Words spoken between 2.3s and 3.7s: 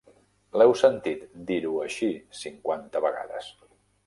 cinquanta vegades.